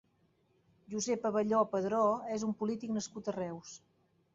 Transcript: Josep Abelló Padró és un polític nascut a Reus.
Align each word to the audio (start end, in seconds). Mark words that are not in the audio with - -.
Josep 0.93 1.29
Abelló 1.31 1.61
Padró 1.75 2.03
és 2.41 2.49
un 2.51 2.59
polític 2.65 2.99
nascut 3.01 3.35
a 3.35 3.41
Reus. 3.41 3.81